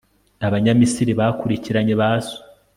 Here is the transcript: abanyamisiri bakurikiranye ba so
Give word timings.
abanyamisiri 0.47 1.11
bakurikiranye 1.19 1.93
ba 2.01 2.11
so 2.25 2.35